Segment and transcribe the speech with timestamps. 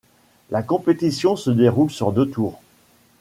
[0.49, 2.59] La compétition se déroule sur deux tours.